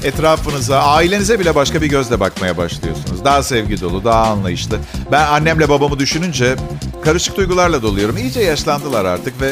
[0.04, 3.26] etrafınıza, ailenize bile başka bir gözle bakmaya başlıyorsunuz.
[3.26, 4.80] Daha sevgi dolu, daha anlayışlı.
[5.12, 6.56] Ben annemle babamı düşününce
[7.04, 8.18] karışık duygularla doluyorum.
[8.18, 9.52] İyice yaşlandılar artık ve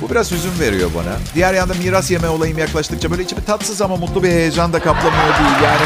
[0.00, 1.16] bu biraz hüzün veriyor bana.
[1.34, 5.38] Diğer yanda miras yeme olayım yaklaştıkça böyle içimi tatsız ama mutlu bir heyecan da kaplamıyor
[5.38, 5.64] değil.
[5.64, 5.84] Yani...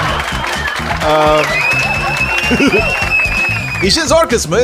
[3.82, 4.58] İşin zor kısmı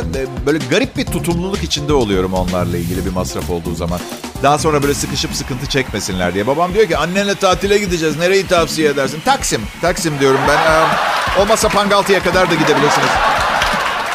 [0.47, 4.01] böyle garip bir tutumluluk içinde oluyorum onlarla ilgili bir masraf olduğu zaman.
[4.43, 6.47] Daha sonra böyle sıkışıp sıkıntı çekmesinler diye.
[6.47, 8.19] Babam diyor ki annenle tatile gideceğiz.
[8.19, 9.21] Nereyi tavsiye edersin?
[9.25, 9.63] Taksim.
[9.81, 10.57] Taksim diyorum ben.
[10.57, 13.09] Ee, olmazsa Pangaltı'ya kadar da gidebilirsiniz.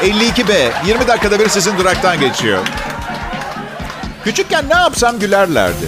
[0.01, 0.71] 52B.
[0.87, 2.59] 20 dakikada bir sizin duraktan geçiyor.
[4.23, 5.85] Küçükken ne yapsam gülerlerdi.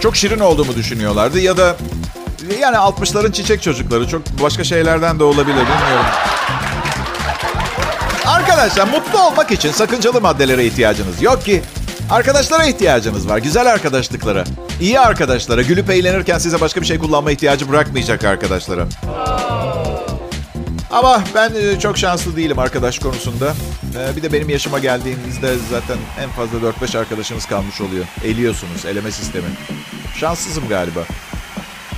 [0.00, 1.76] Çok şirin olduğumu düşünüyorlardı ya da
[2.60, 6.06] yani 60'ların çiçek çocukları çok başka şeylerden de olabilir bilmiyorum.
[8.28, 11.62] Arkadaşlar mutlu olmak için sakıncalı maddelere ihtiyacınız yok ki.
[12.10, 13.38] Arkadaşlara ihtiyacınız var.
[13.38, 14.44] Güzel arkadaşlıklara.
[14.80, 15.62] iyi arkadaşlara.
[15.62, 18.86] Gülüp eğlenirken size başka bir şey kullanma ihtiyacı bırakmayacak arkadaşlara.
[20.90, 23.54] Ama ben e, çok şanslı değilim arkadaş konusunda.
[23.98, 28.04] E, bir de benim yaşıma geldiğinizde zaten en fazla 4-5 arkadaşınız kalmış oluyor.
[28.24, 29.46] Eliyorsunuz, eleme sistemi.
[30.16, 31.00] Şanssızım galiba.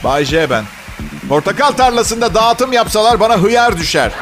[0.04, 0.64] Bay J ben.
[1.28, 4.12] Portakal tarlasında dağıtım yapsalar bana hıyar düşer.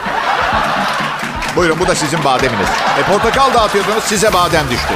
[1.58, 2.68] Buyurun bu da sizin bademiniz.
[2.98, 4.94] E, portakal dağıtıyordunuz size badem düştü.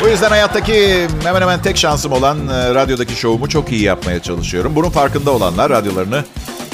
[0.00, 4.76] Bu yüzden hayattaki hemen hemen tek şansım olan e, radyodaki şovumu çok iyi yapmaya çalışıyorum.
[4.76, 6.24] Bunun farkında olanlar radyolarını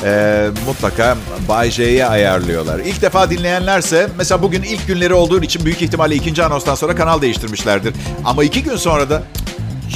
[0.04, 1.16] e, mutlaka
[1.48, 2.78] Bay J'ye ayarlıyorlar.
[2.78, 7.22] İlk defa dinleyenlerse mesela bugün ilk günleri olduğu için büyük ihtimalle ikinci anonstan sonra kanal
[7.22, 7.94] değiştirmişlerdir.
[8.24, 9.22] Ama iki gün sonra da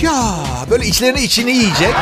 [0.02, 0.34] ya
[0.70, 1.94] böyle içlerini içini yiyecek.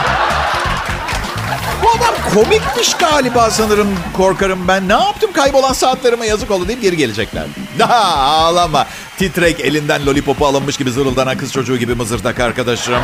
[1.84, 4.88] Bu adam komikmiş galiba sanırım korkarım ben.
[4.88, 7.44] Ne yaptım kaybolan saatlerime yazık oldu deyip geri gelecekler.
[7.78, 8.86] Daha ağlama.
[9.18, 13.02] Titrek elinden lollipopu alınmış gibi zırıldanan kız çocuğu gibi mızırdak arkadaşım.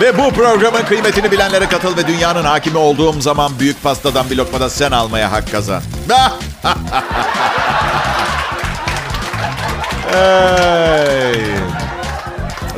[0.00, 4.60] Ve bu programın kıymetini bilenlere katıl ve dünyanın hakimi olduğum zaman büyük pastadan bir lokma
[4.60, 5.82] da sen almaya hak kazan.
[10.12, 11.42] hey.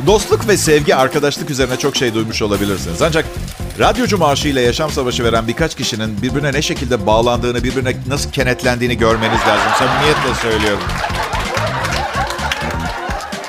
[0.07, 3.01] Dostluk ve sevgi, arkadaşlık üzerine çok şey duymuş olabilirsiniz.
[3.01, 3.25] Ancak
[3.79, 9.39] radyocu maaşıyla yaşam savaşı veren birkaç kişinin birbirine ne şekilde bağlandığını, birbirine nasıl kenetlendiğini görmeniz
[9.39, 9.71] lazım.
[9.79, 10.83] Samimiyetle söylüyorum.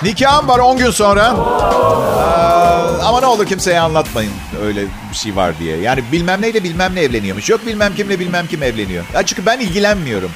[0.03, 1.37] Nikahım var 10 gün sonra.
[1.37, 5.77] Ee, ama ne olur kimseye anlatmayın öyle bir şey var diye.
[5.77, 7.51] Yani bilmem neyle bilmem ne evleniyormuş.
[7.51, 9.05] Yok bilmem kimle bilmem kim evleniyor.
[9.15, 10.31] Ya çünkü ben ilgilenmiyorum.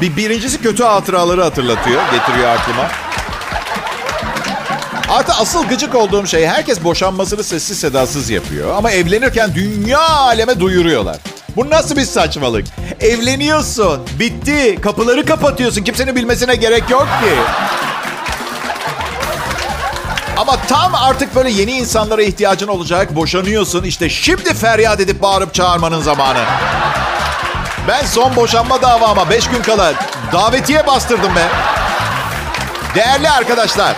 [0.00, 2.88] Bir, birincisi kötü hatıraları hatırlatıyor, getiriyor aklıma.
[5.08, 8.76] Artı asıl gıcık olduğum şey herkes boşanmasını sessiz sedasız yapıyor.
[8.76, 11.16] Ama evlenirken dünya aleme duyuruyorlar.
[11.56, 12.66] Bu nasıl bir saçmalık?
[13.00, 15.84] Evleniyorsun, bitti, kapıları kapatıyorsun.
[15.84, 17.34] Kimsenin bilmesine gerek yok ki.
[20.36, 23.16] Ama tam artık böyle yeni insanlara ihtiyacın olacak.
[23.16, 23.84] Boşanıyorsun.
[23.84, 26.40] İşte şimdi feryat edip bağırıp çağırmanın zamanı.
[27.88, 29.92] Ben son boşanma davama 5 gün kala
[30.32, 31.48] davetiye bastırdım be.
[32.94, 33.96] Değerli arkadaşlar.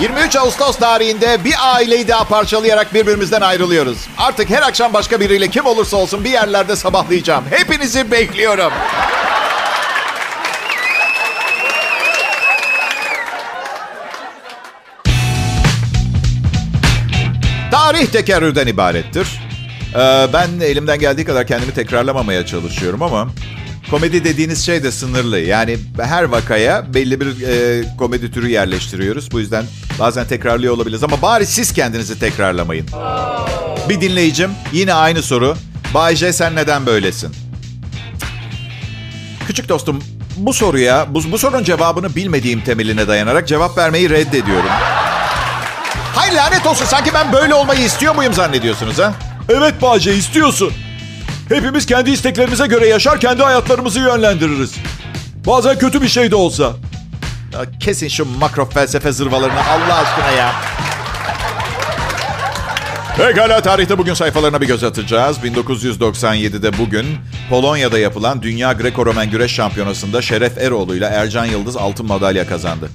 [0.00, 3.98] 23 Ağustos tarihinde bir aileyi daha parçalayarak birbirimizden ayrılıyoruz.
[4.18, 7.44] Artık her akşam başka biriyle kim olursa olsun bir yerlerde sabahlayacağım.
[7.50, 8.72] Hepinizi bekliyorum.
[17.70, 19.28] Tarih tekerrürden ibarettir.
[19.94, 23.28] Ee, ben elimden geldiği kadar kendimi tekrarlamamaya çalışıyorum ama
[23.94, 25.38] komedi dediğiniz şey de sınırlı.
[25.38, 29.32] Yani her vakaya belli bir e, komedi türü yerleştiriyoruz.
[29.32, 29.64] Bu yüzden
[29.98, 32.86] bazen tekrarlıyor olabiliriz ama bari siz kendinizi tekrarlamayın.
[33.88, 35.56] Bir dinleyicim yine aynı soru.
[35.94, 37.32] Bay J sen neden böylesin?
[39.46, 40.02] Küçük dostum
[40.36, 44.70] bu soruya, bu, bu sorunun cevabını bilmediğim temeline dayanarak cevap vermeyi reddediyorum.
[46.14, 49.14] Hayır lanet olsun sanki ben böyle olmayı istiyor muyum zannediyorsunuz ha?
[49.48, 50.72] Evet Bahçe istiyorsun.
[51.48, 54.74] Hepimiz kendi isteklerimize göre yaşar, kendi hayatlarımızı yönlendiririz.
[55.46, 56.72] Bazen kötü bir şey de olsa.
[57.52, 60.52] Ya kesin şu makro felsefe zırvalarını Allah aşkına ya.
[63.16, 65.38] Pekala tarihte bugün sayfalarına bir göz atacağız.
[65.38, 67.06] 1997'de bugün
[67.50, 72.90] Polonya'da yapılan Dünya Greko-Romen Güreş Şampiyonası'nda Şeref Eroğlu ile Ercan Yıldız altın madalya kazandı.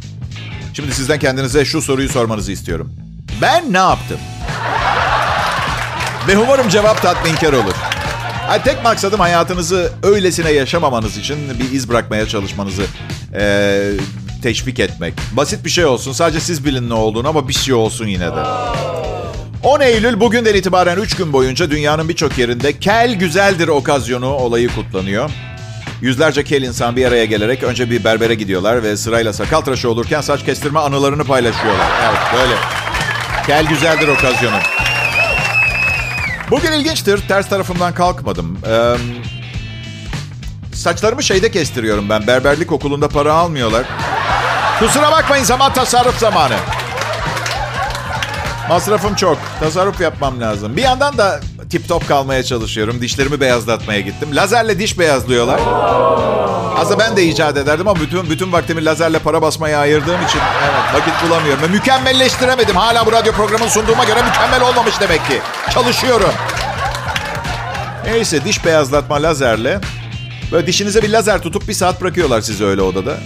[0.73, 2.93] Şimdi sizden kendinize şu soruyu sormanızı istiyorum.
[3.41, 4.19] Ben ne yaptım?
[6.27, 7.73] Ve umarım cevap tatminkar olur.
[8.49, 12.83] Yani tek maksadım hayatınızı öylesine yaşamamanız için bir iz bırakmaya çalışmanızı
[13.35, 13.91] ee,
[14.43, 15.13] teşvik etmek.
[15.31, 16.11] Basit bir şey olsun.
[16.11, 18.43] Sadece siz bilin ne olduğunu ama bir şey olsun yine de.
[19.63, 25.29] 10 Eylül bugünden itibaren 3 gün boyunca dünyanın birçok yerinde Kel Güzeldir okazyonu olayı kutlanıyor.
[26.01, 30.21] Yüzlerce kel insan bir araya gelerek önce bir berbere gidiyorlar ve sırayla sakal tıraşı olurken
[30.21, 31.87] saç kestirme anılarını paylaşıyorlar.
[32.09, 32.55] Evet böyle.
[33.47, 34.88] Kel Güzeldir okazyonu.
[36.51, 37.27] Bugün ilginçtir.
[37.27, 38.57] Ters tarafımdan kalkmadım.
[38.67, 38.95] Ee,
[40.73, 42.27] saçlarımı şeyde kestiriyorum ben.
[42.27, 43.85] Berberlik okulunda para almıyorlar.
[44.79, 46.55] Kusura bakmayın zaman tasarruf zamanı.
[48.69, 49.37] Masrafım çok.
[49.59, 50.77] Tasarruf yapmam lazım.
[50.77, 53.01] Bir yandan da tip top kalmaya çalışıyorum.
[53.01, 54.35] Dişlerimi beyazlatmaya gittim.
[54.35, 55.59] Lazerle diş beyazlıyorlar.
[56.77, 60.93] Aslında ben de icat ederdim ama bütün bütün vaktimi lazerle para basmaya ayırdığım için evet
[60.93, 61.63] vakit bulamıyorum.
[61.63, 62.75] Ve mükemmelleştiremedim.
[62.75, 65.41] Hala bu radyo programını sunduğuma göre mükemmel olmamış demek ki.
[65.73, 66.31] Çalışıyorum.
[68.05, 69.79] Neyse diş beyazlatma lazerle.
[70.51, 73.17] Böyle dişinize bir lazer tutup bir saat bırakıyorlar sizi öyle odada.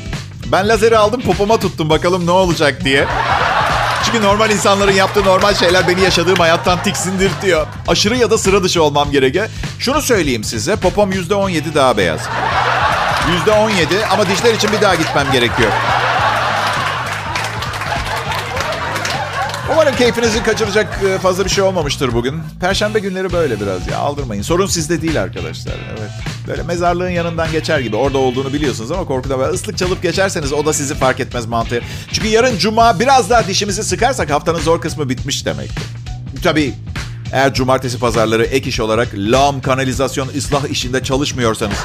[0.52, 3.08] Ben lazeri aldım popoma tuttum bakalım ne olacak diye.
[4.06, 7.68] Çünkü normal insanların yaptığı normal şeyler beni yaşadığım hayattan tiksindirtiyor.
[7.88, 9.48] Aşırı ya da sıra dışı olmam gerekiyor.
[9.80, 10.76] Şunu söyleyeyim size.
[10.76, 12.22] Popom %17 daha beyaz.
[13.48, 15.72] %17 ama dişler için bir daha gitmem gerekiyor.
[19.74, 22.42] Umarım keyfinizi kaçıracak e, fazla bir şey olmamıştır bugün.
[22.62, 24.42] Perşembe günleri böyle biraz ya aldırmayın.
[24.42, 25.74] Sorun sizde değil arkadaşlar.
[25.90, 26.33] Evet.
[26.48, 27.96] Böyle mezarlığın yanından geçer gibi.
[27.96, 31.82] Orada olduğunu biliyorsunuz ama korkuda böyle ıslık çalıp geçerseniz o da sizi fark etmez mantığı.
[32.12, 35.84] Çünkü yarın cuma biraz daha dişimizi sıkarsak haftanın zor kısmı bitmiş demektir.
[36.44, 36.74] Tabii
[37.34, 41.78] eğer cumartesi pazarları ek iş olarak lağım kanalizasyon ıslah işinde çalışmıyorsanız.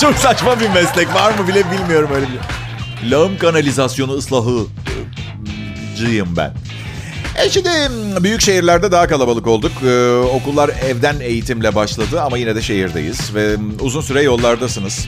[0.00, 3.10] Çok saçma bir meslek var mı bile bilmiyorum öyle bir.
[3.10, 4.66] Lağım kanalizasyonu ıslahı
[5.96, 6.52] cıyım ben.
[7.38, 7.70] E şimdi
[8.24, 9.72] büyük şehirlerde daha kalabalık olduk.
[9.86, 13.34] Ee, okullar evden eğitimle başladı ama yine de şehirdeyiz.
[13.34, 15.06] Ve uzun süre yollardasınız.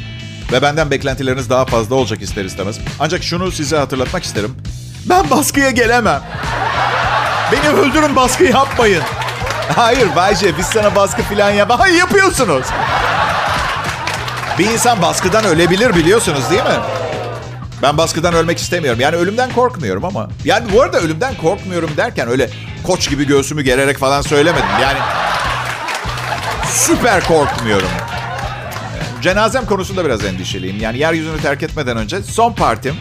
[0.52, 2.78] Ve benden beklentileriniz daha fazla olacak ister istemez.
[3.00, 4.54] Ancak şunu size hatırlatmak isterim.
[5.08, 6.22] Ben baskıya gelemem.
[7.52, 9.02] Beni öldürün baskı yapmayın.
[9.76, 11.70] Hayır Bayce biz sana baskı falan yap.
[11.78, 12.66] Hayır yapıyorsunuz.
[14.58, 16.78] Bir insan baskıdan ölebilir biliyorsunuz değil mi?
[17.82, 19.00] Ben baskıdan ölmek istemiyorum.
[19.00, 20.28] Yani ölümden korkmuyorum ama.
[20.44, 22.50] Yani bu arada ölümden korkmuyorum derken öyle
[22.84, 24.66] koç gibi göğsümü gererek falan söylemedim.
[24.82, 24.98] Yani
[26.66, 27.88] süper korkmuyorum.
[29.22, 30.80] Cenazem konusunda biraz endişeliyim.
[30.80, 32.94] Yani yeryüzünü terk etmeden önce son partim.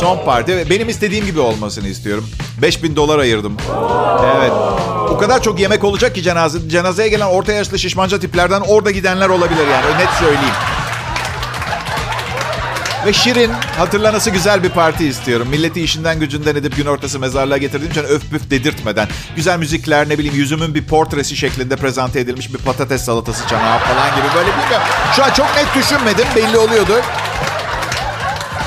[0.00, 0.70] Son parti.
[0.70, 2.28] Benim istediğim gibi olmasını istiyorum.
[2.62, 3.56] 5000 dolar ayırdım.
[4.38, 4.52] Evet.
[5.10, 9.28] O kadar çok yemek olacak ki cenaze, cenazeye gelen orta yaşlı şişmanca tiplerden orada gidenler
[9.28, 9.98] olabilir yani.
[9.98, 10.54] Net söyleyeyim.
[13.06, 15.48] Ve şirin, hatırlanası güzel bir parti istiyorum.
[15.50, 19.08] Milleti işinden gücünden edip gün ortası mezarlığa getirdiğim için öf püf dedirtmeden.
[19.36, 24.16] Güzel müzikler, ne bileyim yüzümün bir portresi şeklinde prezente edilmiş bir patates salatası çanağı falan
[24.16, 24.26] gibi.
[24.34, 24.86] Böyle bilmiyorum.
[25.16, 26.92] Şu an çok net düşünmedim, belli oluyordu.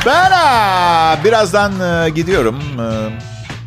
[0.06, 0.32] Ben
[1.24, 2.60] birazdan e, gidiyorum.
[2.80, 2.86] E,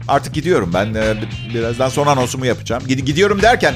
[0.09, 0.95] artık gidiyorum ben.
[0.95, 1.15] E,
[1.55, 2.83] birazdan son anonsumu yapacağım.
[2.87, 3.75] Gidiyorum derken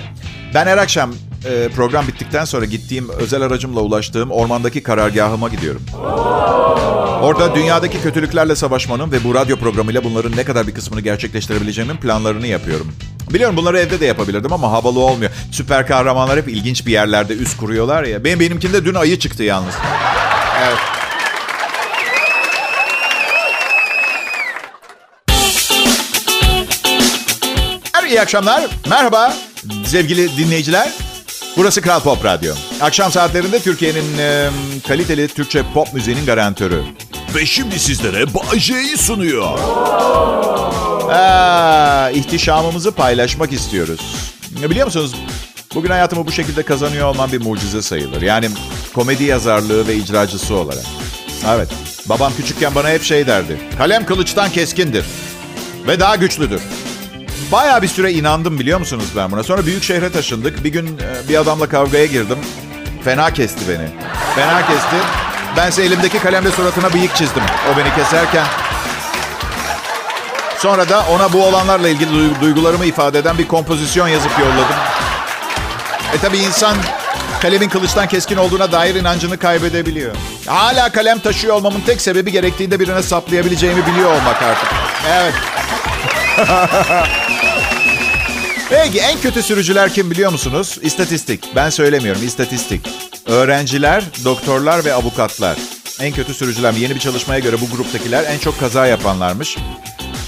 [0.55, 5.83] ben her akşam e, program bittikten sonra gittiğim özel aracımla ulaştığım ormandaki karargahıma gidiyorum.
[7.23, 12.47] Orada dünyadaki kötülüklerle savaşmanın ve bu radyo programıyla bunların ne kadar bir kısmını gerçekleştirebileceğimin planlarını
[12.47, 12.93] yapıyorum.
[13.31, 15.31] Biliyorum bunları evde de yapabilirdim ama havalı olmuyor.
[15.53, 18.25] Süper kahramanlar hep ilginç bir yerlerde üst kuruyorlar ya.
[18.25, 19.75] Benim benimkinde dün ayı çıktı yalnız.
[20.67, 20.79] Evet.
[28.09, 28.71] İyi akşamlar.
[28.91, 29.35] Merhaba
[29.87, 31.04] sevgili dinleyiciler.
[31.57, 32.55] Burası Kral Pop Radyo.
[32.81, 34.51] Akşam saatlerinde Türkiye'nin e,
[34.89, 36.83] kaliteli Türkçe pop müziğinin garantörü.
[37.35, 38.25] Ve şimdi sizlere
[38.57, 39.59] J'yi sunuyor.
[41.11, 44.01] Aa, ihtişamımızı paylaşmak istiyoruz.
[44.71, 45.15] Biliyor musunuz?
[45.75, 48.23] Bugün hayatımı bu şekilde kazanıyor olmam bir mucize sayılır.
[48.23, 48.49] Yani
[48.95, 50.85] komedi yazarlığı ve icracısı olarak.
[51.49, 51.69] Evet,
[52.07, 53.59] babam küçükken bana hep şey derdi.
[53.79, 55.05] Kalem kılıçtan keskindir
[55.87, 56.61] ve daha güçlüdür.
[57.53, 59.43] Bayağı bir süre inandım biliyor musunuz ben buna.
[59.43, 60.65] Sonra büyük şehre taşındık.
[60.65, 62.39] Bir gün bir adamla kavgaya girdim.
[63.05, 63.89] Fena kesti beni.
[64.35, 64.97] Fena kesti.
[65.57, 67.43] Bense elimdeki kalemle suratına bıyık çizdim.
[67.73, 68.47] O beni keserken.
[70.59, 74.77] Sonra da ona bu olanlarla ilgili duygularımı ifade eden bir kompozisyon yazıp yolladım.
[76.15, 76.77] E tabi insan
[77.43, 80.17] kalemin kılıçtan keskin olduğuna dair inancını kaybedebiliyor.
[80.47, 84.69] Hala kalem taşıyor olmamın tek sebebi gerektiğinde birine saplayabileceğimi biliyor olmak artık.
[85.09, 85.35] Evet.
[88.83, 90.79] Peki en kötü sürücüler kim biliyor musunuz?
[90.83, 91.45] İstatistik.
[91.57, 92.89] Ben söylemiyorum istatistik.
[93.27, 95.59] Öğrenciler, doktorlar ve avukatlar.
[96.01, 96.73] En kötü sürücüler.
[96.73, 99.57] Yeni bir çalışmaya göre bu gruptakiler en çok kaza yapanlarmış.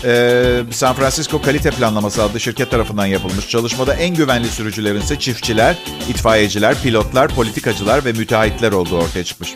[0.04, 3.48] Ee, San Francisco Kalite Planlaması adlı şirket tarafından yapılmış.
[3.48, 5.76] Çalışmada en güvenli sürücülerin ise çiftçiler,
[6.08, 9.54] itfaiyeciler, pilotlar, politikacılar ve müteahhitler olduğu ortaya çıkmış.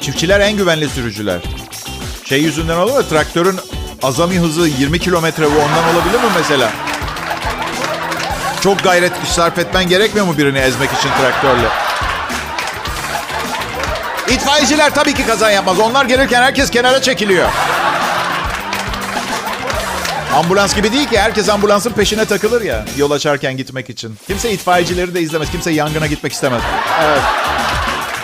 [0.00, 1.40] Çiftçiler en güvenli sürücüler.
[2.24, 3.08] Şey yüzünden olur mu?
[3.08, 3.56] Traktörün
[4.02, 6.93] azami hızı 20 kilometre bu ondan olabilir mi mesela?
[8.64, 11.68] Çok gayret sarf etmen gerekmiyor mu birini ezmek için traktörle?
[14.28, 15.80] İtfaiyeciler tabii ki kaza yapmaz.
[15.80, 17.48] Onlar gelirken herkes kenara çekiliyor.
[20.34, 21.18] Ambulans gibi değil ki.
[21.18, 22.84] Herkes ambulansın peşine takılır ya.
[22.96, 24.16] Yol açarken gitmek için.
[24.26, 25.50] Kimse itfaiyecileri de izlemez.
[25.50, 26.62] Kimse yangına gitmek istemez.
[27.02, 27.22] Evet.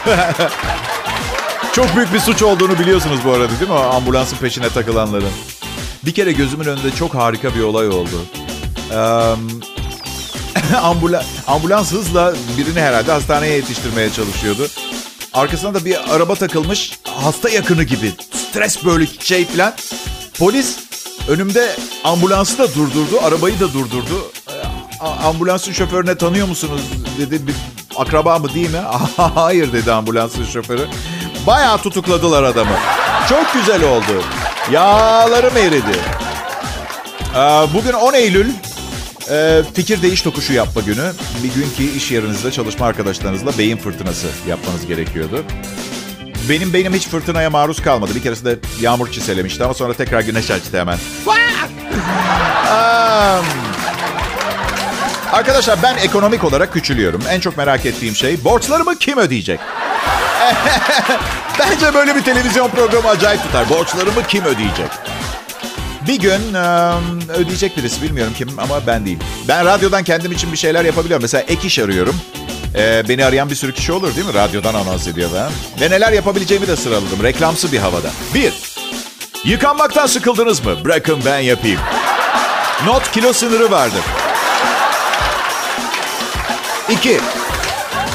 [1.73, 3.79] Çok büyük bir suç olduğunu biliyorsunuz bu arada değil mi?
[3.79, 5.33] Ambulansın peşine takılanların.
[6.05, 8.25] Bir kere gözümün önünde çok harika bir olay oldu.
[8.93, 9.35] Ee,
[10.83, 14.69] ambula, ambulans hızla birini herhalde hastaneye yetiştirmeye çalışıyordu.
[15.35, 16.99] Arkasına da bir araba takılmış.
[17.25, 18.13] Hasta yakını gibi.
[18.51, 19.73] Stres böyle şey falan.
[20.39, 20.77] Polis
[21.29, 23.21] önümde ambulansı da durdurdu.
[23.25, 24.33] Arabayı da durdurdu.
[25.01, 26.81] A- ambulansın şoförüne tanıyor musunuz
[27.19, 27.47] dedi.
[27.47, 27.55] Bir
[27.97, 28.81] akraba mı değil mi?
[29.17, 30.89] Hayır dedi ambulansın şoförü.
[31.47, 32.77] Bayağı tutukladılar adamı.
[33.29, 34.23] Çok güzel oldu.
[34.73, 35.99] Yağlarım eridi.
[37.37, 37.39] Ee,
[37.75, 38.53] Bugün 10 Eylül
[39.31, 41.13] ee, fikir değiş tokuşu yapma günü.
[41.43, 45.45] Bir gün ki iş yerinizde çalışma arkadaşlarınızla beyin fırtınası yapmanız gerekiyordu.
[46.49, 48.15] Benim beynim hiç fırtınaya maruz kalmadı.
[48.15, 50.99] Bir keresinde yağmur çiselemişti ama sonra tekrar güneş açtı hemen.
[52.71, 53.47] Um,
[55.33, 57.23] arkadaşlar ben ekonomik olarak küçülüyorum.
[57.31, 59.61] En çok merak ettiğim şey borçlarımı kim ödeyecek?
[61.59, 63.71] Bence böyle bir televizyon programı acayip tutar.
[63.71, 65.10] Borçlarımı kim ödeyecek?
[66.07, 66.55] Bir gün
[67.29, 69.19] ödeyecek birisi bilmiyorum kim ama ben değil.
[69.49, 71.23] Ben radyodan kendim için bir şeyler yapabiliyorum.
[71.23, 72.17] Mesela ek iş arıyorum.
[72.75, 74.35] E, beni arayan bir sürü kişi olur değil mi?
[74.35, 75.51] Radyodan anons ediyor ben.
[75.81, 77.23] Ve neler yapabileceğimi de sıraladım.
[77.23, 78.11] Reklamsı bir havada.
[78.35, 78.53] Bir,
[79.45, 80.85] yıkanmaktan sıkıldınız mı?
[80.85, 81.81] Bırakın ben yapayım.
[82.87, 84.03] Not kilo sınırı vardır.
[86.89, 87.21] İki,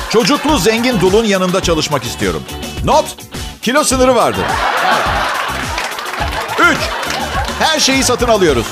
[0.10, 2.44] çocuklu zengin dulun yanında çalışmak istiyorum.
[2.84, 3.06] Not,
[3.62, 4.46] kilo sınırı vardır.
[6.60, 6.78] Üç,
[7.60, 8.66] her şeyi satın alıyoruz.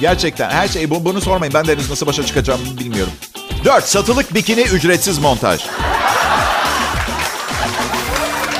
[0.00, 0.90] Gerçekten her şey.
[0.90, 1.54] Bu, bunu sormayın.
[1.54, 3.12] Ben de henüz nasıl başa çıkacağımı bilmiyorum.
[3.64, 3.84] 4.
[3.84, 5.60] Satılık bikini ücretsiz montaj.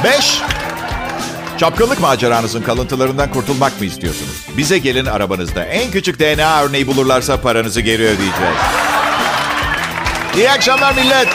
[0.05, 0.41] 5.
[1.59, 4.47] Çapkınlık maceranızın kalıntılarından kurtulmak mı istiyorsunuz?
[4.57, 5.65] Bize gelin arabanızda.
[5.65, 8.57] En küçük DNA örneği bulurlarsa paranızı geri ödeyeceğiz.
[10.37, 11.29] İyi akşamlar millet.